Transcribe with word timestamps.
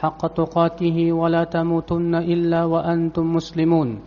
حق 0.00 0.26
تقاته 0.26 1.12
ولا 1.12 1.44
تموتن 1.44 2.14
إلا 2.14 2.64
وأنتم 2.64 3.34
مسلمون. 3.36 3.98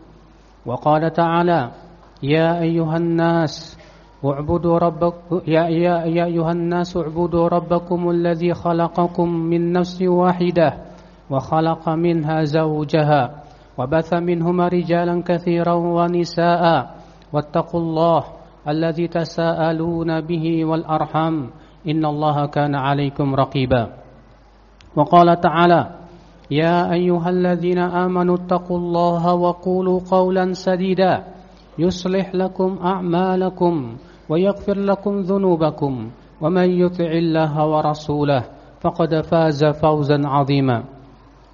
وقال 0.66 1.14
تعالى 1.14 1.72
يا 2.24 2.62
أيها 2.62 2.98
الناس 2.98 3.78
اعبدوا 4.26 4.78
ربكم 4.78 5.42
يا, 5.48 5.68
يا, 5.68 5.96
يا 6.06 6.26
أيها 6.26 6.52
الناس 6.52 6.98
اعبدوا 6.98 7.48
ربكم 7.48 8.10
الذي 8.10 8.54
خلقكم 8.54 9.30
من 9.30 9.72
نفس 9.72 10.02
واحدة 10.02 10.74
وخلق 11.30 11.90
منها 11.90 12.44
زوجها 12.44 13.44
وبث 13.78 14.14
منهما 14.14 14.68
رجالا 14.68 15.24
كثيرا 15.28 15.74
ونساء 15.74 16.64
واتقوا 17.34 17.82
الله 17.82 18.24
الذي 18.68 19.08
تساءلون 19.08 20.22
به 20.22 20.66
والأرحم 20.66 21.36
إن 21.88 22.06
الله 22.06 22.46
كان 22.46 22.76
عليكم 22.76 23.36
رقيبا. 23.36 24.03
وقال 24.96 25.40
تعالى 25.40 25.90
يا 26.52 26.94
أيها 26.94 27.30
الذين 27.30 27.80
آمنوا 27.80 28.36
اتقوا 28.36 28.78
الله 28.78 29.34
وقولوا 29.34 30.00
قولا 30.12 30.54
سديدا 30.54 31.24
يصلح 31.80 32.36
لكم 32.36 32.78
أعمالكم 32.84 33.96
ويغفر 34.30 34.78
لكم 34.78 35.20
ذنوبكم 35.20 36.10
ومن 36.42 36.70
يطع 36.70 37.06
الله 37.06 37.68
ورسوله 37.68 38.44
فقد 38.82 39.22
فاز 39.22 39.66
فوزا 39.66 40.22
عظيما. 40.26 40.84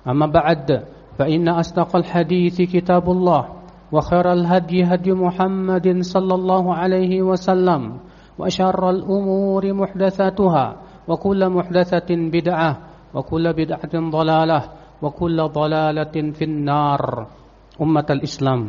أما 0.08 0.25
بعد 0.25 0.83
فإن 1.17 1.50
أصدق 1.50 1.95
الحديث 1.95 2.61
كتاب 2.61 3.09
الله 3.11 3.45
وخير 3.91 4.33
الهدي 4.33 4.83
هدي 4.83 5.11
محمد 5.11 6.02
صلى 6.02 6.33
الله 6.35 6.73
عليه 6.75 7.22
وسلم 7.22 7.97
وشر 8.39 8.89
الأمور 8.89 9.73
محدثاتها 9.73 10.75
وكل 11.08 11.50
محدثة 11.50 12.09
بدعة 12.09 12.78
وكل 13.14 13.44
بدعة 13.52 13.94
ضلالة 13.94 14.60
وكل 15.02 15.38
ضلالة 15.38 16.14
في 16.34 16.44
النار 16.44 17.02
أمة 17.80 18.08
الإسلام 18.10 18.62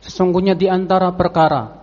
Sesungguhnya 0.00 0.56
di 0.56 0.64
antara 0.64 1.12
perkara 1.12 1.76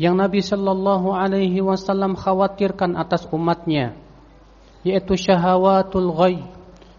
yang 0.00 0.16
Nabi 0.16 0.40
Shallallahu 0.40 1.12
Alaihi 1.12 1.60
Wasallam 1.60 2.16
khawatirkan 2.16 2.96
atas 2.96 3.28
umatnya, 3.28 3.92
yaitu 4.80 5.12
syahawatul 5.12 6.08
ghay, 6.16 6.40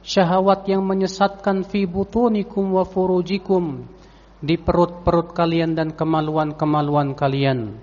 syahwat 0.05 0.69
yang 0.69 0.85
menyesatkan 0.85 1.65
fi 1.65 1.89
butunikum 1.89 2.77
wa 2.77 2.85
furujikum 2.85 3.89
di 4.37 4.53
perut-perut 4.53 5.33
kalian 5.33 5.73
dan 5.73 5.97
kemaluan-kemaluan 5.97 7.17
kalian. 7.17 7.81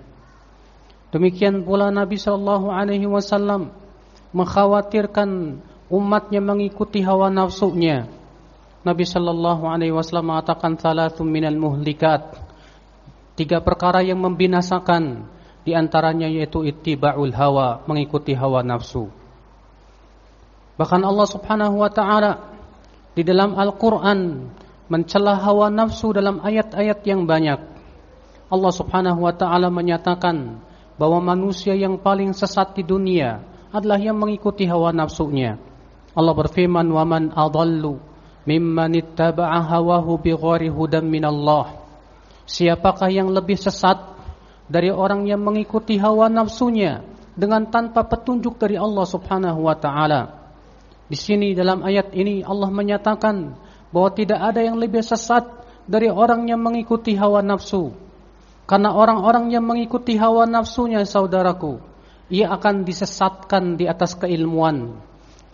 Demikian 1.11 1.67
pula 1.67 1.91
Nabi 1.91 2.15
Shallallahu 2.15 2.71
Alaihi 2.71 3.11
Wasallam 3.11 3.75
mengkhawatirkan 4.34 5.62
umatnya 5.88 6.42
mengikuti 6.42 7.00
hawa 7.06 7.30
nafsunya. 7.30 8.10
Nabi 8.84 9.06
Shallallahu 9.06 9.64
Alaihi 9.64 9.94
Wasallam 9.94 10.34
mengatakan 10.34 10.76
salah 10.76 11.08
minal 11.24 11.56
muhlikat 11.56 12.36
tiga 13.38 13.62
perkara 13.64 14.04
yang 14.04 14.20
membinasakan 14.20 15.24
di 15.64 15.72
antaranya 15.72 16.28
yaitu 16.28 16.60
ittiba'ul 16.66 17.32
hawa 17.32 17.80
mengikuti 17.88 18.36
hawa 18.36 18.60
nafsu. 18.60 19.08
Bahkan 20.76 21.00
Allah 21.06 21.28
Subhanahu 21.30 21.80
wa 21.80 21.88
taala 21.88 22.32
di 23.14 23.22
dalam 23.24 23.56
Al-Qur'an 23.56 24.50
mencela 24.90 25.38
hawa 25.38 25.70
nafsu 25.72 26.12
dalam 26.12 26.42
ayat-ayat 26.42 27.00
yang 27.06 27.24
banyak. 27.24 27.62
Allah 28.52 28.72
Subhanahu 28.74 29.24
wa 29.24 29.32
taala 29.32 29.72
menyatakan 29.72 30.60
bahwa 31.00 31.22
manusia 31.22 31.72
yang 31.72 31.96
paling 31.96 32.36
sesat 32.36 32.76
di 32.76 32.84
dunia 32.84 33.53
adalah 33.74 33.98
yang 33.98 34.14
mengikuti 34.14 34.70
hawa 34.70 34.94
nafsunya. 34.94 35.58
Allah 36.14 36.34
berfirman, 36.38 36.86
"Wa 36.94 37.02
man 37.02 37.34
adallu 37.34 37.98
mimman 38.46 38.94
ittaba'a 38.94 39.66
hawahu 39.66 40.22
bighairi 40.22 40.70
hudan 40.70 41.10
minallah." 41.10 41.82
Siapakah 42.46 43.10
yang 43.10 43.34
lebih 43.34 43.58
sesat 43.58 43.98
dari 44.70 44.94
orang 44.94 45.26
yang 45.26 45.42
mengikuti 45.42 45.98
hawa 45.98 46.30
nafsunya 46.30 47.02
dengan 47.34 47.66
tanpa 47.66 48.06
petunjuk 48.06 48.62
dari 48.62 48.78
Allah 48.78 49.02
Subhanahu 49.02 49.66
wa 49.66 49.74
taala? 49.74 50.44
Di 51.10 51.18
sini 51.18 51.52
dalam 51.52 51.82
ayat 51.82 52.14
ini 52.14 52.46
Allah 52.46 52.70
menyatakan 52.70 53.58
bahwa 53.90 54.10
tidak 54.14 54.38
ada 54.38 54.62
yang 54.62 54.78
lebih 54.78 55.02
sesat 55.02 55.44
dari 55.84 56.08
orang 56.08 56.46
yang 56.46 56.62
mengikuti 56.62 57.18
hawa 57.18 57.42
nafsu. 57.42 57.92
Karena 58.64 58.96
orang-orang 58.96 59.52
yang 59.52 59.66
mengikuti 59.66 60.16
hawa 60.16 60.48
nafsunya 60.48 61.04
saudaraku, 61.04 61.93
ia 62.32 62.48
akan 62.52 62.88
disesatkan 62.88 63.76
di 63.76 63.84
atas 63.84 64.16
keilmuan. 64.16 64.96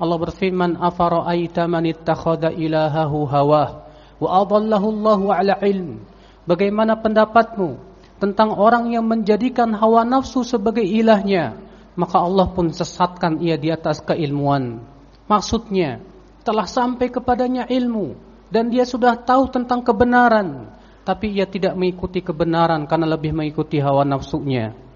Allah 0.01 0.17
berfirman, 0.17 0.79
"Afara'aita 0.81 1.67
man 1.67 1.85
ittakhadha 1.85 2.55
ilahahu 2.55 3.27
hawah 3.27 3.85
wa 4.23 4.29
adallahu 4.41 4.87
Allahu 4.95 5.25
'ala 5.35 5.59
ilm." 5.67 6.01
Bagaimana 6.49 6.97
pendapatmu 6.97 7.77
tentang 8.17 8.57
orang 8.57 8.91
yang 8.91 9.05
menjadikan 9.05 9.77
hawa 9.77 10.09
nafsu 10.09 10.47
sebagai 10.47 10.83
ilahnya? 10.83 11.59
Maka 11.99 12.17
Allah 12.23 12.49
pun 12.49 12.73
sesatkan 12.73 13.43
ia 13.45 13.61
di 13.61 13.69
atas 13.69 14.01
keilmuan. 14.01 14.81
Maksudnya, 15.29 16.01
telah 16.47 16.65
sampai 16.65 17.13
kepadanya 17.13 17.69
ilmu 17.69 18.17
dan 18.49 18.73
dia 18.73 18.89
sudah 18.89 19.21
tahu 19.21 19.53
tentang 19.53 19.85
kebenaran, 19.85 20.71
tapi 21.05 21.35
ia 21.37 21.45
tidak 21.45 21.77
mengikuti 21.77 22.25
kebenaran 22.25 22.89
karena 22.89 23.07
lebih 23.11 23.37
mengikuti 23.37 23.77
hawa 23.79 24.03
nafsunya. 24.09 24.90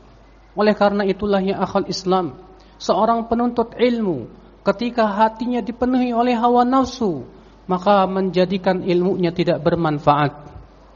Oleh 0.57 0.75
karena 0.75 1.05
itulah 1.07 1.39
ya 1.39 1.61
akal 1.61 1.87
Islam, 1.87 2.35
seorang 2.81 3.29
penuntut 3.29 3.77
ilmu 3.77 4.27
ketika 4.65 5.07
hatinya 5.07 5.63
dipenuhi 5.63 6.11
oleh 6.11 6.35
hawa 6.35 6.67
nafsu, 6.67 7.23
maka 7.69 8.03
menjadikan 8.09 8.83
ilmunya 8.83 9.31
tidak 9.31 9.61
bermanfaat. 9.63 10.51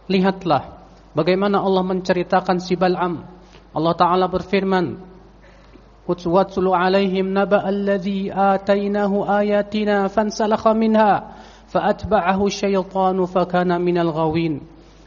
Lihatlah 0.10 0.84
bagaimana 1.16 1.64
Allah 1.64 1.84
menceritakan 1.86 2.60
si 2.60 2.76
Bal'am. 2.76 3.24
Allah 3.74 3.94
Ta'ala 3.98 4.26
berfirman, 4.30 5.14
Watsulu 6.04 6.76
alaihim 6.76 7.32
naba 7.32 7.64
alladhi 7.64 8.28
atainahu 8.28 9.24
ayatina 9.24 10.12
fansalakha 10.12 10.76
minha 10.76 11.40
فأتبعه 11.74 12.46
الشيطان 12.46 13.26
فكان 13.26 13.82
من 13.82 13.98
الغاوين 13.98 14.62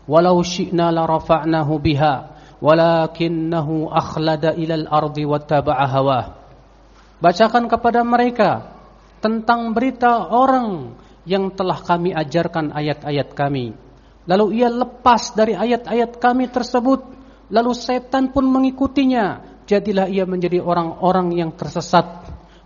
ولو 0.08 0.42
شئنا 0.42 0.90
لرفعناه 0.92 1.78
بها 1.78 2.14
walakinnahu 2.61 3.89
akhlada 3.89 4.53
ilal 4.55 4.85
ardi 4.87 5.25
wattaba'a 5.25 5.85
hawah. 5.89 6.25
Bacakan 7.19 7.67
kepada 7.67 8.05
mereka 8.05 8.77
tentang 9.21 9.73
berita 9.73 10.29
orang 10.29 10.97
yang 11.25 11.53
telah 11.53 11.77
kami 11.81 12.13
ajarkan 12.13 12.73
ayat-ayat 12.73 13.33
kami. 13.37 13.73
Lalu 14.25 14.61
ia 14.61 14.69
lepas 14.69 15.33
dari 15.33 15.57
ayat-ayat 15.57 16.17
kami 16.21 16.49
tersebut, 16.49 17.01
lalu 17.49 17.71
setan 17.73 18.29
pun 18.29 18.45
mengikutinya. 18.45 19.49
Jadilah 19.65 20.09
ia 20.09 20.25
menjadi 20.25 20.59
orang-orang 20.61 21.37
yang 21.37 21.53
tersesat. 21.53 22.05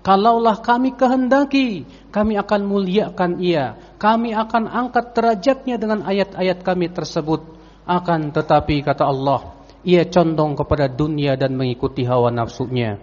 Kalaulah 0.06 0.62
kami 0.62 0.94
kehendaki, 0.94 1.86
kami 2.14 2.38
akan 2.38 2.62
muliakan 2.66 3.42
ia. 3.42 3.78
Kami 3.98 4.38
akan 4.38 4.70
angkat 4.70 5.18
derajatnya 5.18 5.76
dengan 5.82 6.06
ayat-ayat 6.06 6.62
kami 6.62 6.94
tersebut. 6.94 7.42
Akan 7.86 8.34
tetapi 8.34 8.82
kata 8.86 9.06
Allah, 9.06 9.55
ia 9.86 10.04
condong 10.10 10.58
kepada 10.58 10.90
dunia 10.90 11.38
dan 11.38 11.54
mengikuti 11.54 12.02
hawa 12.02 12.34
nafsunya. 12.34 12.98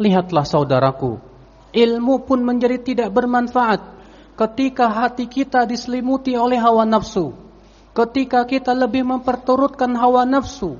Lihatlah 0.00 0.42
saudaraku, 0.48 1.20
ilmu 1.70 2.24
pun 2.24 2.40
menjadi 2.40 2.80
tidak 2.80 3.12
bermanfaat 3.12 3.94
ketika 4.34 4.90
hati 4.90 5.30
kita 5.30 5.68
diselimuti 5.68 6.34
oleh 6.34 6.58
hawa 6.58 6.82
nafsu. 6.88 7.36
Ketika 7.94 8.42
kita 8.42 8.74
lebih 8.74 9.06
memperturutkan 9.06 9.94
hawa 9.94 10.26
nafsu, 10.26 10.74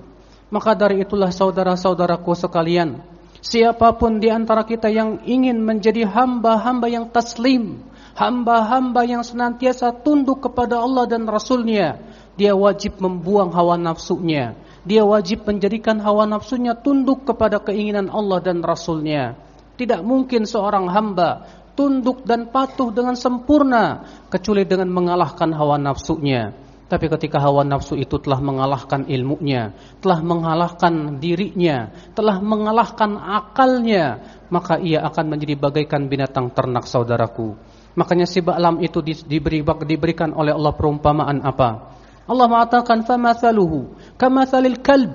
maka 0.51 0.75
dari 0.75 1.07
itulah 1.07 1.31
saudara-saudaraku 1.31 2.35
sekalian, 2.35 2.99
siapa 3.39 3.95
pun 3.95 4.19
di 4.19 4.35
antara 4.35 4.67
kita 4.67 4.91
yang 4.91 5.23
ingin 5.23 5.63
menjadi 5.63 6.11
hamba-hamba 6.11 6.91
yang 6.91 7.07
taslim, 7.15 7.87
hamba-hamba 8.19 9.07
yang 9.07 9.23
senantiasa 9.23 9.95
tunduk 10.03 10.43
kepada 10.43 10.83
Allah 10.83 11.07
dan 11.07 11.23
Rasulnya, 11.23 12.03
dia 12.35 12.59
wajib 12.59 12.99
membuang 12.99 13.55
hawa 13.55 13.79
nafsunya. 13.79 14.59
Dia 14.85 15.01
wajib 15.01 15.49
menjadikan 15.49 15.97
hawa 16.05 16.29
nafsunya 16.29 16.77
tunduk 16.77 17.25
kepada 17.25 17.61
keinginan 17.61 18.13
Allah 18.13 18.45
dan 18.45 18.61
Rasulnya. 18.61 19.37
Tidak 19.81 20.05
mungkin 20.05 20.45
seorang 20.45 20.93
hamba 20.93 21.49
tunduk 21.75 22.23
dan 22.23 22.53
patuh 22.53 22.95
dengan 22.95 23.19
sempurna 23.19 24.07
kecuali 24.31 24.63
dengan 24.69 24.93
mengalahkan 24.93 25.51
hawa 25.57 25.81
nafsunya. 25.81 26.55
Tapi 26.85 27.11
ketika 27.11 27.41
hawa 27.41 27.65
nafsu 27.65 27.97
itu 27.97 28.21
telah 28.21 28.39
mengalahkan 28.45 29.09
ilmunya, 29.09 29.73
telah 30.05 30.21
mengalahkan 30.21 31.17
dirinya, 31.17 31.89
telah 32.13 32.39
mengalahkan 32.45 33.17
akalnya, 33.19 34.21
maka 34.53 34.77
ia 34.79 35.01
akan 35.03 35.33
menjadi 35.33 35.57
bagaikan 35.59 36.07
binatang 36.13 36.53
ternak 36.53 36.85
saudaraku. 36.85 37.57
Makanya 37.97 38.29
si 38.29 38.45
Ba'lam 38.45 38.85
itu 38.85 39.01
diberi, 39.01 39.65
diberikan 39.65 40.37
oleh 40.37 40.53
Allah 40.53 40.77
perumpamaan 40.77 41.41
apa? 41.41 41.97
Allah 42.25 42.47
mengatakan 42.49 43.05
famathaluhu 43.05 43.93
kamathalil 44.17 44.81
kalb 44.81 45.13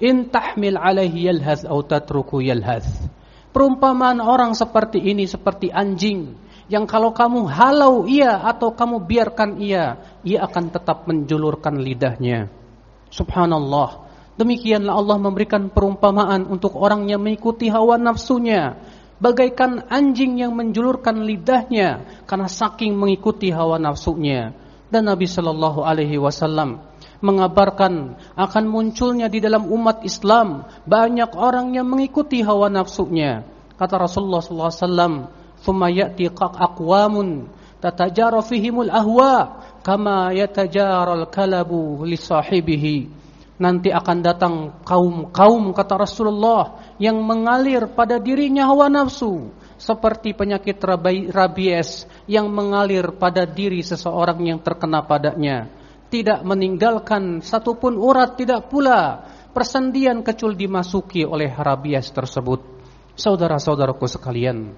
in 0.00 0.28
tahmil 0.32 0.80
alaihi 0.80 1.28
yalhaz 1.28 1.64
atau 1.64 1.84
tatruku 1.84 2.40
yalhaz. 2.40 2.88
Perumpamaan 3.52 4.20
orang 4.20 4.52
seperti 4.52 5.00
ini 5.00 5.24
seperti 5.24 5.72
anjing 5.72 6.36
yang 6.68 6.84
kalau 6.84 7.14
kamu 7.14 7.46
halau 7.46 8.04
ia 8.04 8.42
atau 8.42 8.74
kamu 8.74 9.06
biarkan 9.06 9.62
ia, 9.62 9.96
ia 10.26 10.38
akan 10.44 10.74
tetap 10.74 11.06
menjulurkan 11.08 11.78
lidahnya. 11.80 12.50
Subhanallah. 13.08 14.04
Demikianlah 14.36 14.92
Allah 14.92 15.16
memberikan 15.16 15.72
perumpamaan 15.72 16.44
untuk 16.44 16.76
orang 16.76 17.08
yang 17.08 17.24
mengikuti 17.24 17.72
hawa 17.72 17.96
nafsunya. 17.96 18.76
Bagaikan 19.16 19.88
anjing 19.88 20.36
yang 20.36 20.52
menjulurkan 20.52 21.24
lidahnya 21.24 22.04
karena 22.28 22.44
saking 22.44 22.92
mengikuti 22.92 23.48
hawa 23.48 23.80
nafsunya. 23.80 24.52
Dan 24.86 25.10
Nabi 25.10 25.26
Shallallahu 25.26 25.82
Alaihi 25.82 26.18
Wasallam 26.18 26.96
mengabarkan 27.20 28.16
akan 28.36 28.64
munculnya 28.68 29.28
di 29.32 29.40
dalam 29.40 29.68
umat 29.68 30.04
Islam 30.04 30.68
banyak 30.84 31.32
orang 31.36 31.72
yang 31.72 31.88
mengikuti 31.88 32.44
hawa 32.44 32.68
nafsunya. 32.68 33.44
Kata 33.76 34.00
Rasulullah 34.00 34.40
sallallahu 34.40 34.70
alaihi 34.72 34.84
wasallam, 34.84 35.12
"Tsumma 35.60 35.88
ya'ti 35.92 36.32
aqwamun 36.32 37.48
tatajara 37.80 38.40
fihimul 38.40 38.88
ahwa 38.88 39.60
kama 39.84 40.32
yatajaral 40.32 41.28
kalabu 41.28 42.04
li 42.08 42.16
sahibihi." 42.16 42.98
Nanti 43.56 43.88
akan 43.88 44.18
datang 44.20 44.54
kaum-kaum 44.84 45.72
kata 45.72 45.96
Rasulullah 45.96 46.92
yang 47.00 47.16
mengalir 47.24 47.88
pada 47.88 48.20
dirinya 48.20 48.68
hawa 48.68 48.92
nafsu 48.92 49.48
seperti 49.76 50.32
penyakit 50.32 50.80
rabies 51.32 52.08
yang 52.24 52.48
mengalir 52.48 53.12
pada 53.16 53.44
diri 53.44 53.84
seseorang 53.84 54.40
yang 54.44 54.58
terkena 54.64 55.04
padanya 55.04 55.68
tidak 56.08 56.42
meninggalkan 56.46 57.42
satupun 57.42 57.98
urat 57.98 58.38
tidak 58.38 58.70
pula 58.70 59.26
persendian 59.50 60.22
kecil 60.22 60.54
dimasuki 60.54 61.26
oleh 61.26 61.50
rabies 61.50 62.12
tersebut. 62.14 62.62
Saudara-saudaraku 63.16 64.04
sekalian. 64.04 64.76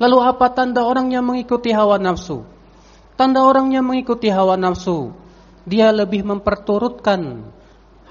Lalu 0.00 0.18
apa 0.24 0.48
tanda 0.56 0.88
orang 0.88 1.12
yang 1.12 1.28
mengikuti 1.28 1.68
hawa 1.74 2.00
nafsu? 2.00 2.46
Tanda 3.18 3.44
orang 3.44 3.74
yang 3.74 3.84
mengikuti 3.84 4.30
hawa 4.30 4.54
nafsu, 4.54 5.10
dia 5.66 5.90
lebih 5.90 6.22
memperturutkan 6.22 7.50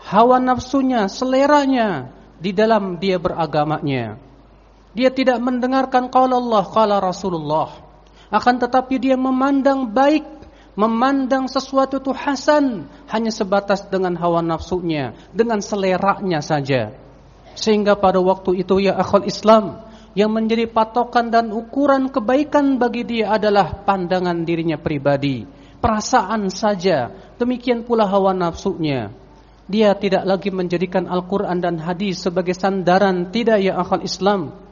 hawa 0.05 0.37
nafsunya, 0.37 1.07
seleranya 1.07 2.11
di 2.37 2.51
dalam 2.51 2.99
dia 2.99 3.17
beragamanya. 3.17 4.19
Dia 4.97 5.13
tidak 5.13 5.37
mendengarkan 5.37 6.09
qala 6.09 6.41
Allah, 6.41 6.65
qala 6.65 6.97
Rasulullah. 6.97 7.69
Akan 8.33 8.57
tetapi 8.57 8.97
dia 8.97 9.13
memandang 9.13 9.93
baik 9.93 10.25
memandang 10.77 11.49
sesuatu 11.49 11.97
itu 11.97 12.13
hasan 12.13 12.85
hanya 13.09 13.33
sebatas 13.33 13.89
dengan 13.89 14.13
hawa 14.13 14.45
nafsunya, 14.45 15.17
dengan 15.33 15.57
seleranya 15.61 16.39
saja. 16.39 16.93
Sehingga 17.57 17.97
pada 17.97 18.21
waktu 18.21 18.61
itu 18.61 18.77
ya 18.77 18.93
akhul 18.93 19.25
Islam 19.25 19.81
yang 20.13 20.29
menjadi 20.29 20.69
patokan 20.69 21.33
dan 21.33 21.49
ukuran 21.49 22.13
kebaikan 22.13 22.77
bagi 22.77 23.05
dia 23.05 23.33
adalah 23.33 23.85
pandangan 23.85 24.45
dirinya 24.45 24.77
pribadi, 24.77 25.49
perasaan 25.81 26.53
saja. 26.53 27.09
Demikian 27.41 27.81
pula 27.81 28.05
hawa 28.05 28.37
nafsunya. 28.37 29.09
Dia 29.67 29.97
tidak 29.97 30.23
lagi 30.23 30.53
menjadikan 30.53 31.09
Al-Quran 31.09 31.59
dan 31.59 31.81
hadis 31.81 32.21
sebagai 32.21 32.53
sandaran, 32.53 33.33
tidak 33.33 33.59
ya 33.65 33.81
akhul 33.81 34.05
Islam. 34.05 34.66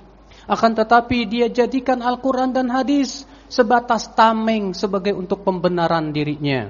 Akan 0.46 0.78
tetapi 0.78 1.26
dia 1.26 1.50
jadikan 1.50 2.06
Al-Quran 2.06 2.54
dan 2.54 2.70
hadis 2.70 3.26
sebatas 3.50 4.14
tameng 4.14 4.78
sebagai 4.78 5.18
untuk 5.18 5.42
pembenaran 5.42 6.14
dirinya. 6.14 6.70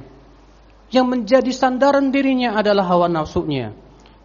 Yang 0.87 1.07
menjadi 1.11 1.51
sandaran 1.51 2.07
dirinya 2.07 2.55
adalah 2.55 2.87
hawa 2.87 3.11
nafsunya. 3.11 3.75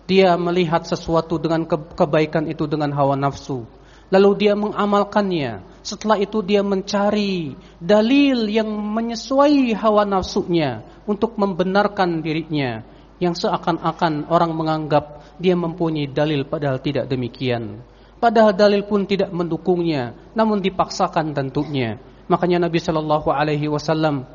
Dia 0.06 0.38
melihat 0.38 0.86
sesuatu 0.86 1.38
dengan 1.38 1.66
kebaikan 1.70 2.46
itu 2.46 2.66
dengan 2.66 2.94
hawa 2.94 3.18
nafsu. 3.18 3.66
Lalu 4.10 4.30
dia 4.38 4.54
mengamalkannya. 4.58 5.62
Setelah 5.86 6.18
itu 6.18 6.42
dia 6.42 6.66
mencari 6.66 7.54
dalil 7.78 8.50
yang 8.50 8.66
menyesuai 8.68 9.70
hawa 9.78 10.02
nafsunya 10.06 10.82
untuk 11.06 11.38
membenarkan 11.38 12.22
dirinya. 12.22 12.82
Yang 13.22 13.46
seakan-akan 13.46 14.30
orang 14.30 14.52
menganggap 14.54 15.22
dia 15.38 15.54
mempunyai 15.54 16.10
dalil 16.10 16.46
padahal 16.46 16.82
tidak 16.82 17.06
demikian. 17.06 17.82
Padahal 18.20 18.52
dalil 18.52 18.84
pun 18.84 19.08
tidak 19.08 19.32
mendukungnya, 19.32 20.12
namun 20.36 20.60
dipaksakan 20.60 21.32
tentunya. 21.32 21.96
Makanya 22.28 22.68
Nabi 22.68 22.76
Shallallahu 22.76 23.32
Alaihi 23.32 23.66
Wasallam 23.66 24.28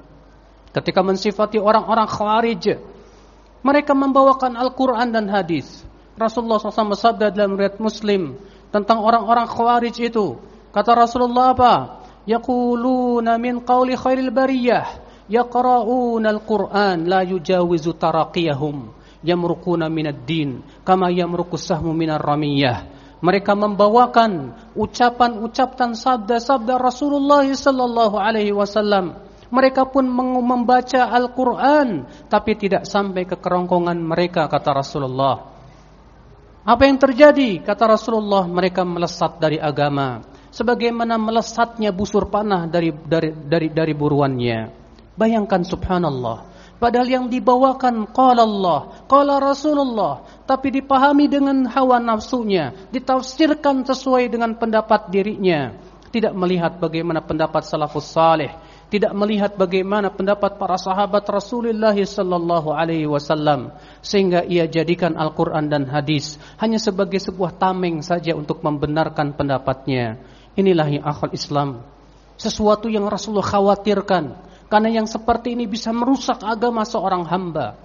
ketika 0.74 1.06
mensifati 1.06 1.62
orang-orang 1.62 2.10
khawarij, 2.10 2.82
mereka 3.62 3.94
membawakan 3.94 4.58
Al-Quran 4.58 5.14
dan 5.14 5.30
hadis. 5.30 5.86
Rasulullah 6.18 6.60
SAW 6.60 6.96
bersabda 6.96 7.32
dalam 7.32 7.56
riwayat 7.60 7.80
Muslim 7.80 8.36
tentang 8.74 9.06
orang-orang 9.06 9.48
khawarij 9.48 9.96
itu. 10.02 10.42
Kata 10.74 10.92
Rasulullah 10.98 11.56
apa? 11.56 11.74
Yaquluna 12.26 13.38
min 13.38 13.62
qawli 13.62 13.94
khairil 13.96 14.34
bariyah 14.34 15.06
yaqra'una 15.30 16.30
al-Qur'an 16.30 17.06
la 17.06 17.22
yujawizu 17.26 17.98
taraqiyahum 17.98 18.90
yamruquna 19.26 19.90
minad 19.90 20.26
din 20.26 20.62
kama 20.86 21.10
yamruqu 21.10 21.58
sahmu 21.58 21.94
minar 21.94 22.22
ramiyah 22.22 22.86
mereka 23.24 23.56
membawakan 23.56 24.54
ucapan-ucapan 24.76 25.96
sabda-sabda 25.96 26.76
Rasulullah 26.76 27.48
sallallahu 27.48 28.20
alaihi 28.20 28.52
wasallam. 28.52 29.26
Mereka 29.46 29.94
pun 29.94 30.10
membaca 30.42 31.06
Al-Quran 31.14 32.10
Tapi 32.26 32.52
tidak 32.58 32.90
sampai 32.90 33.30
ke 33.30 33.38
kerongkongan 33.38 33.94
mereka 34.02 34.50
Kata 34.50 34.74
Rasulullah 34.74 35.38
Apa 36.66 36.84
yang 36.90 36.98
terjadi? 36.98 37.62
Kata 37.62 37.94
Rasulullah 37.94 38.50
Mereka 38.50 38.82
melesat 38.82 39.38
dari 39.38 39.62
agama 39.62 40.26
Sebagaimana 40.50 41.22
melesatnya 41.22 41.94
busur 41.94 42.26
panah 42.26 42.66
dari, 42.66 42.90
dari, 42.90 43.30
dari, 43.32 43.70
dari 43.70 43.94
buruannya 43.94 44.60
Bayangkan 45.14 45.62
subhanallah 45.62 46.55
Padahal 46.76 47.08
yang 47.08 47.26
dibawakan 47.32 48.12
qala 48.12 48.44
Allah, 48.44 48.80
qala 49.08 49.40
Rasulullah, 49.40 50.28
tapi 50.44 50.76
dipahami 50.76 51.32
dengan 51.32 51.64
hawa 51.72 52.04
nafsunya, 52.04 52.76
ditafsirkan 52.92 53.88
sesuai 53.88 54.28
dengan 54.28 54.52
pendapat 54.60 55.08
dirinya, 55.08 55.72
tidak 56.12 56.36
melihat 56.36 56.76
bagaimana 56.76 57.24
pendapat 57.24 57.64
salafus 57.64 58.12
saleh, 58.12 58.52
tidak 58.92 59.12
melihat 59.18 59.56
bagaimana 59.58 60.14
pendapat 60.14 60.62
para 60.62 60.78
sahabat 60.78 61.26
Rasulullah 61.26 61.96
sallallahu 61.96 62.70
alaihi 62.70 63.10
wasallam 63.10 63.74
sehingga 64.06 64.46
ia 64.46 64.70
jadikan 64.70 65.18
Al-Qur'an 65.18 65.68
dan 65.68 65.90
hadis 65.90 66.38
hanya 66.62 66.78
sebagai 66.78 67.18
sebuah 67.18 67.58
tameng 67.58 68.00
saja 68.06 68.38
untuk 68.38 68.62
membenarkan 68.62 69.34
pendapatnya. 69.34 70.22
Inilah 70.56 70.88
yang 70.88 71.04
akal 71.04 71.36
Islam. 71.36 71.84
Sesuatu 72.40 72.88
yang 72.88 73.08
Rasulullah 73.08 73.48
khawatirkan 73.48 74.55
karena 74.66 75.02
yang 75.02 75.08
seperti 75.08 75.54
ini 75.54 75.70
bisa 75.70 75.94
merusak 75.94 76.42
agama 76.42 76.82
seorang 76.82 77.26
hamba. 77.30 77.78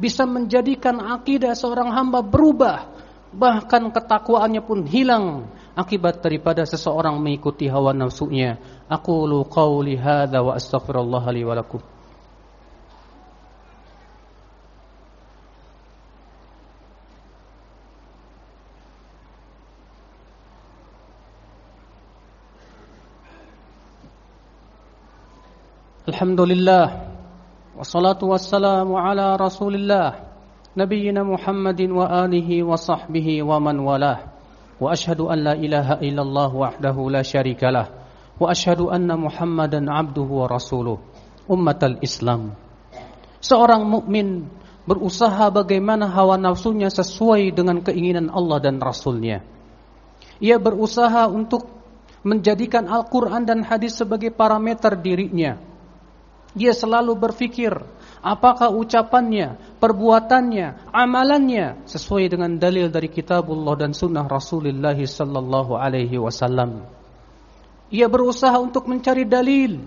Bisa 0.00 0.24
menjadikan 0.24 1.00
akidah 1.00 1.52
seorang 1.56 1.92
hamba 1.92 2.20
berubah. 2.24 2.88
Bahkan 3.30 3.94
ketakwaannya 3.94 4.62
pun 4.64 4.82
hilang 4.84 5.46
akibat 5.78 6.18
daripada 6.18 6.66
seseorang 6.66 7.16
mengikuti 7.20 7.70
hawa 7.70 7.94
nafsunya. 7.94 8.58
Aku 8.90 9.24
lu 9.28 9.46
qawli 9.46 9.96
hadha 9.96 10.42
wa 10.42 10.56
astaghfirullah 10.58 11.24
li. 11.30 11.44
الحمد 26.10 26.40
لله 26.42 26.86
والصلاة 27.78 28.18
والسلام 28.18 28.88
على 28.90 29.26
رسول 29.38 29.78
الله 29.78 30.08
نبينا 30.74 31.22
محمد 31.22 31.80
وآله 31.86 32.50
وصحبه 32.66 33.28
ومن 33.46 33.76
والاه 33.78 34.18
وأشهد 34.82 35.20
أن 35.22 35.38
لا 35.46 35.54
إله 35.54 35.88
إلا 36.02 36.22
الله 36.26 36.50
وحده 36.64 36.96
لا 37.14 37.22
شريك 37.22 37.62
له 37.62 37.86
وأشهد 38.42 38.80
أن 38.90 39.06
محمدا 39.06 39.80
عبده 39.86 40.28
ورسوله 40.40 40.98
أمة 41.46 41.80
الإسلام 41.82 42.42
Seorang 43.40 43.86
mukmin 43.88 44.50
berusaha 44.84 45.48
bagaimana 45.48 46.10
hawa 46.10 46.36
nafsunya 46.36 46.92
sesuai 46.92 47.56
dengan 47.56 47.80
keinginan 47.80 48.28
Allah 48.28 48.60
dan 48.60 48.76
Rasulnya. 48.76 49.40
Ia 50.44 50.60
berusaha 50.60 51.24
untuk 51.24 51.64
menjadikan 52.20 52.84
Al-Quran 52.84 53.48
dan 53.48 53.64
hadis 53.64 53.96
sebagai 53.96 54.28
parameter 54.28 54.92
dirinya, 54.92 55.69
dia 56.50 56.74
selalu 56.74 57.14
berpikir, 57.14 57.70
apakah 58.20 58.74
ucapannya, 58.74 59.78
perbuatannya, 59.78 60.90
amalannya 60.90 61.86
sesuai 61.86 62.34
dengan 62.34 62.58
dalil 62.58 62.90
dari 62.90 63.06
kitabullah 63.06 63.78
dan 63.78 63.94
sunnah 63.94 64.26
Rasulullah 64.26 64.98
sallallahu 64.98 65.78
alaihi 65.78 66.18
wasallam. 66.18 66.82
Ia 67.90 68.06
berusaha 68.10 68.54
untuk 68.58 68.90
mencari 68.90 69.26
dalil. 69.26 69.78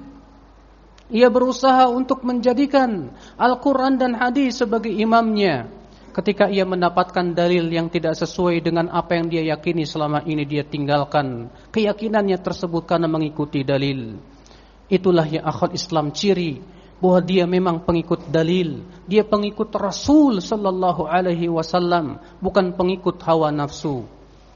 Ia 1.12 1.28
berusaha 1.28 1.92
untuk 1.92 2.24
menjadikan 2.24 3.12
Al-Quran 3.36 4.00
dan 4.00 4.16
hadis 4.16 4.64
sebagai 4.64 4.92
imamnya 4.92 5.68
ketika 6.14 6.46
ia 6.48 6.64
mendapatkan 6.64 7.34
dalil 7.34 7.68
yang 7.74 7.90
tidak 7.90 8.14
sesuai 8.16 8.62
dengan 8.62 8.88
apa 8.94 9.18
yang 9.18 9.28
dia 9.28 9.44
yakini 9.50 9.84
selama 9.84 10.22
ini 10.24 10.46
dia 10.46 10.62
tinggalkan 10.62 11.50
keyakinannya 11.74 12.38
tersebut 12.38 12.86
karena 12.86 13.10
mengikuti 13.10 13.66
dalil 13.66 14.22
itulah 14.88 15.28
yang 15.28 15.46
akhwat 15.46 15.76
Islam 15.76 16.12
ciri 16.12 16.60
bahwa 17.00 17.20
dia 17.20 17.44
memang 17.44 17.84
pengikut 17.84 18.32
dalil 18.32 18.84
dia 19.08 19.28
pengikut 19.28 19.72
Rasul 19.76 20.40
sallallahu 20.40 21.04
alaihi 21.08 21.52
wasallam 21.52 22.20
bukan 22.40 22.72
pengikut 22.76 23.20
hawa 23.24 23.52
nafsu 23.52 24.08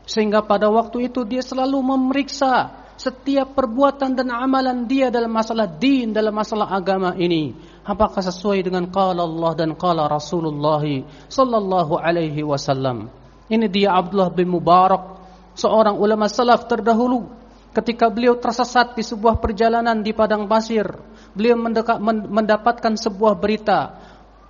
sehingga 0.08 0.40
pada 0.40 0.72
waktu 0.72 1.12
itu 1.12 1.28
dia 1.28 1.44
selalu 1.44 1.84
memeriksa 1.84 2.88
setiap 2.98 3.54
perbuatan 3.54 4.18
dan 4.18 4.34
amalan 4.34 4.90
dia 4.90 5.14
dalam 5.14 5.30
masalah 5.30 5.70
din, 5.70 6.10
dalam 6.10 6.34
masalah 6.34 6.74
agama 6.74 7.14
ini. 7.14 7.54
Apakah 7.86 8.26
sesuai 8.26 8.66
dengan 8.66 8.90
qala 8.90 9.22
Allah 9.22 9.54
dan 9.54 9.78
qala 9.78 10.10
Rasulullah 10.10 10.82
sallallahu 11.30 11.94
alaihi 12.02 12.42
wasallam. 12.42 13.14
Ini 13.48 13.70
dia 13.70 13.96
Abdullah 13.96 14.34
bin 14.34 14.50
Mubarak, 14.50 15.22
seorang 15.54 15.96
ulama 15.96 16.28
salaf 16.28 16.66
terdahulu. 16.66 17.37
Ketika 17.78 18.10
beliau 18.10 18.34
tersesat 18.42 18.98
di 18.98 19.06
sebuah 19.06 19.38
perjalanan 19.38 20.02
di 20.02 20.10
padang 20.10 20.50
pasir, 20.50 20.98
beliau 21.38 21.62
mendapatkan 22.10 22.98
sebuah 22.98 23.38
berita, 23.38 23.94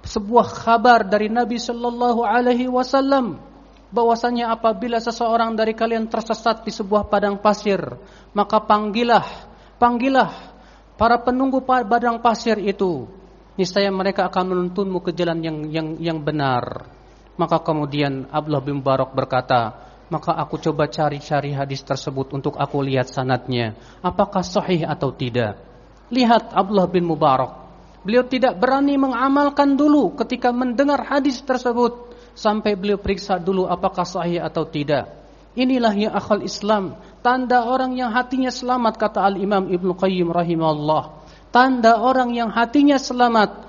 sebuah 0.07 0.48
kabar 0.63 1.03
dari 1.03 1.27
Nabi 1.27 1.60
sallallahu 1.60 2.24
alaihi 2.24 2.72
wasallam 2.72 3.36
bahwasanya 3.91 4.55
apabila 4.55 5.03
seseorang 5.03 5.60
dari 5.60 5.75
kalian 5.75 6.07
tersesat 6.07 6.63
di 6.63 6.72
sebuah 6.72 7.12
padang 7.12 7.36
pasir, 7.43 8.00
maka 8.31 8.63
panggillah, 8.63 9.27
panggillah 9.75 10.31
para 10.96 11.19
penunggu 11.19 11.60
padang 11.67 12.24
pasir 12.24 12.55
itu. 12.63 13.12
Niscaya 13.60 13.91
mereka 13.91 14.31
akan 14.31 14.55
menuntunmu 14.55 15.03
ke 15.03 15.12
jalan 15.12 15.43
yang 15.43 15.57
yang 15.67 15.88
yang 16.00 16.19
benar. 16.24 16.88
Maka 17.36 17.60
kemudian 17.60 18.31
Abdullah 18.31 18.63
bin 18.63 18.79
Barak 18.79 19.12
berkata, 19.12 19.87
maka 20.07 20.31
aku 20.39 20.55
coba 20.59 20.87
cari-cari 20.87 21.51
hadis 21.51 21.83
tersebut 21.83 22.31
untuk 22.31 22.55
aku 22.55 22.79
lihat 22.79 23.11
sanatnya, 23.11 23.75
apakah 23.99 24.43
sahih 24.43 24.87
atau 24.87 25.11
tidak. 25.11 25.59
Lihat 26.07 26.55
Abdullah 26.55 26.87
bin 26.87 27.03
Mubarak, 27.03 27.51
beliau 28.07 28.23
tidak 28.23 28.55
berani 28.55 28.95
mengamalkan 28.95 29.75
dulu 29.75 30.15
ketika 30.15 30.55
mendengar 30.55 31.03
hadis 31.03 31.43
tersebut 31.43 32.15
sampai 32.31 32.79
beliau 32.79 32.95
periksa 32.95 33.35
dulu 33.35 33.67
apakah 33.67 34.07
sahih 34.07 34.39
atau 34.39 34.63
tidak. 34.63 35.11
Inilah 35.57 35.91
yang 35.97 36.13
akal 36.13 36.39
Islam, 36.45 36.95
tanda 37.19 37.65
orang 37.65 37.97
yang 37.97 38.13
hatinya 38.13 38.53
selamat 38.53 38.93
kata 38.95 39.25
Al-Imam 39.25 39.67
Ibnu 39.67 39.97
Qayyim 39.97 40.29
rahimahullah. 40.29 41.27
Tanda 41.51 41.99
orang 41.99 42.31
yang 42.31 42.53
hatinya 42.53 42.95
selamat 43.01 43.67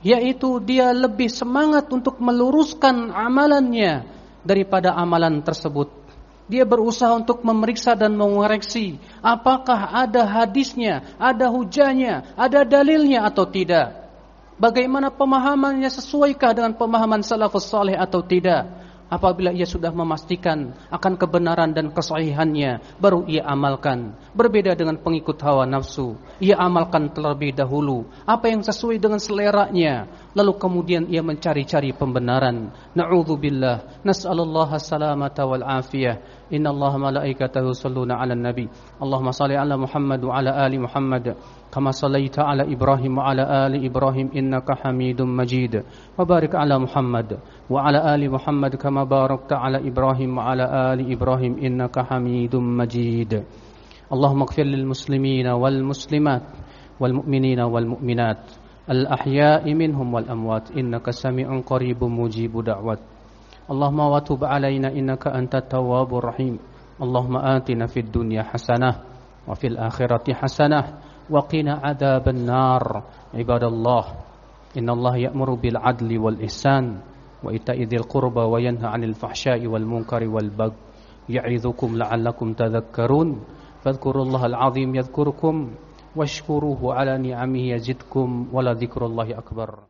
yaitu 0.00 0.60
dia 0.64 0.92
lebih 0.96 1.28
semangat 1.28 1.88
untuk 1.92 2.20
meluruskan 2.20 3.12
amalannya 3.12 4.19
daripada 4.42 4.96
amalan 4.96 5.40
tersebut. 5.44 5.92
Dia 6.50 6.66
berusaha 6.66 7.14
untuk 7.14 7.46
memeriksa 7.46 7.94
dan 7.94 8.18
mengoreksi 8.18 8.98
apakah 9.22 9.94
ada 9.94 10.26
hadisnya, 10.26 11.14
ada 11.14 11.46
hujahnya, 11.46 12.34
ada 12.34 12.66
dalilnya 12.66 13.22
atau 13.22 13.46
tidak. 13.46 14.10
Bagaimana 14.58 15.14
pemahamannya 15.14 15.88
sesuaikah 15.88 16.52
dengan 16.52 16.74
pemahaman 16.74 17.22
salafus 17.22 17.70
saleh 17.70 17.94
atau 17.94 18.20
tidak? 18.20 18.79
Apabila 19.10 19.50
ia 19.50 19.66
sudah 19.66 19.90
memastikan 19.90 20.70
akan 20.86 21.18
kebenaran 21.18 21.74
dan 21.74 21.90
kesahihannya, 21.90 23.02
baru 23.02 23.26
ia 23.26 23.42
amalkan. 23.42 24.14
Berbeda 24.38 24.78
dengan 24.78 25.02
pengikut 25.02 25.34
hawa 25.42 25.66
nafsu, 25.66 26.14
ia 26.38 26.54
amalkan 26.62 27.10
terlebih 27.10 27.50
dahulu 27.50 28.06
apa 28.22 28.46
yang 28.46 28.62
sesuai 28.62 29.02
dengan 29.02 29.18
seleranya, 29.18 30.06
lalu 30.30 30.54
kemudian 30.54 31.10
ia 31.10 31.26
mencari-cari 31.26 31.90
pembenaran. 31.90 32.70
Na'udzubillah, 32.94 34.06
nas'alullah 34.06 34.70
salamata 34.78 35.42
wal 35.42 35.66
afiyah. 35.66 36.39
Allah 36.50 36.92
malaikatahu 36.98 37.70
salluna 37.74 38.18
ala 38.18 38.34
nabi. 38.34 38.66
Allahumma 39.00 39.32
salli 39.32 39.54
ala 39.56 39.78
Muhammad 39.78 40.24
wa 40.24 40.38
ala 40.38 40.50
ali 40.64 40.78
Muhammad. 40.78 41.36
كما 41.70 41.90
صليت 41.94 42.34
على 42.42 42.66
إبراهيم 42.74 43.18
وعلى 43.18 43.42
آل 43.66 43.78
إبراهيم 43.86 44.34
إنك 44.34 44.66
حميد 44.82 45.22
مجيد 45.22 45.74
وبارك 46.18 46.54
على 46.54 46.78
محمد 46.78 47.38
وعلى 47.70 48.14
آل 48.14 48.26
محمد 48.26 48.74
كما 48.74 49.04
باركت 49.06 49.52
على 49.52 49.78
إبراهيم 49.78 50.38
وعلى 50.38 50.64
آل 50.66 50.98
إبراهيم 51.14 51.62
إنك 51.62 51.94
حميد 51.98 52.56
مجيد 52.56 53.32
اللهم 54.12 54.40
اغفر 54.42 54.62
للمسلمين 54.66 55.46
والمسلمات 55.46 56.42
والمؤمنين 57.00 57.60
والمؤمنات 57.60 58.42
الأحياء 58.90 59.74
منهم 59.74 60.14
والأموات 60.14 60.70
إنك 60.74 61.10
سميع 61.10 61.46
قريب 61.62 62.04
مجيب 62.04 62.64
دعوات 62.66 62.98
اللهم 63.70 64.00
وتب 64.00 64.44
علينا 64.44 64.88
إنك 64.90 65.26
أنت 65.30 65.54
التواب 65.54 66.10
الرحيم. 66.14 66.58
اللهم 67.02 67.36
آتنا 67.36 67.86
في 67.86 68.00
الدنيا 68.00 68.42
حسنة 68.42 68.90
وفي 69.48 69.66
الآخرة 69.66 70.34
حسنة 70.34 70.98
وقنا 71.30 71.72
عذاب 71.74 72.28
النار. 72.28 73.02
عباد 73.34 73.64
الله 73.64 74.04
إن 74.78 74.90
الله 74.90 75.16
يأمر 75.16 75.54
بالعدل 75.54 76.18
والإحسان 76.18 76.98
وإيتاء 77.46 77.82
ذي 77.82 77.96
القربى 77.96 78.40
وينهى 78.40 78.86
عن 78.86 79.04
الفحشاء 79.04 79.66
والمنكر 79.66 80.28
والبغي. 80.28 80.76
يعظكم 81.28 81.96
لعلكم 81.96 82.52
تذكرون. 82.52 83.28
فاذكروا 83.82 84.24
الله 84.24 84.46
العظيم 84.46 84.94
يذكركم 84.94 85.54
واشكروه 86.16 86.94
على 86.94 87.18
نعمه 87.18 87.64
يزدكم 87.78 88.48
ولذكر 88.52 89.06
الله 89.06 89.38
أكبر. 89.38 89.89